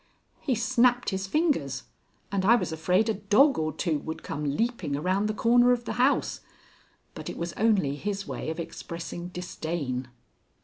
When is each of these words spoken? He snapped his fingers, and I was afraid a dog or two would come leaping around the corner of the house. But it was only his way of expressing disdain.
He 0.39 0.55
snapped 0.55 1.11
his 1.11 1.27
fingers, 1.27 1.83
and 2.31 2.43
I 2.43 2.55
was 2.55 2.71
afraid 2.71 3.07
a 3.07 3.13
dog 3.13 3.59
or 3.59 3.71
two 3.71 3.99
would 3.99 4.23
come 4.23 4.57
leaping 4.57 4.95
around 4.95 5.27
the 5.27 5.33
corner 5.35 5.71
of 5.73 5.85
the 5.85 5.93
house. 6.01 6.39
But 7.13 7.29
it 7.29 7.37
was 7.37 7.53
only 7.53 7.95
his 7.95 8.27
way 8.27 8.49
of 8.49 8.59
expressing 8.59 9.27
disdain. 9.27 10.07